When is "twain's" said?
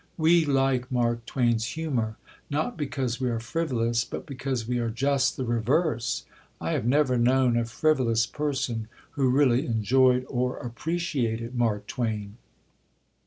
1.27-1.63